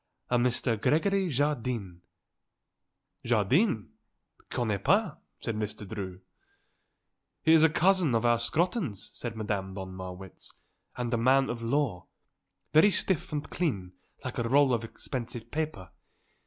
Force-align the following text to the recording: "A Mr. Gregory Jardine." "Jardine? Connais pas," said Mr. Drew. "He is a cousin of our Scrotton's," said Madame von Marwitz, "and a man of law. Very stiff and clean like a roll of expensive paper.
"A 0.31 0.37
Mr. 0.39 0.81
Gregory 0.81 1.29
Jardine." 1.29 2.01
"Jardine? 3.23 3.89
Connais 4.49 4.79
pas," 4.83 5.17
said 5.41 5.55
Mr. 5.55 5.87
Drew. 5.87 6.21
"He 7.43 7.53
is 7.53 7.61
a 7.61 7.69
cousin 7.69 8.15
of 8.15 8.25
our 8.25 8.39
Scrotton's," 8.39 9.11
said 9.13 9.35
Madame 9.35 9.75
von 9.75 9.93
Marwitz, 9.95 10.51
"and 10.97 11.13
a 11.13 11.17
man 11.17 11.51
of 11.51 11.61
law. 11.61 12.07
Very 12.73 12.89
stiff 12.89 13.31
and 13.31 13.47
clean 13.51 13.91
like 14.25 14.39
a 14.39 14.49
roll 14.49 14.73
of 14.73 14.83
expensive 14.83 15.51
paper. 15.51 15.91